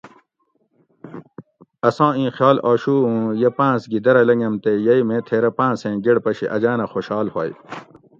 [1.87, 5.95] اساں ایں خیال آشو اوں یہ پاۤنس گھی درہ لۤنگم تے یئی میں تھیرہ پانسیں
[6.03, 7.51] گیڑ پشی اجانہ خوشال ہوئے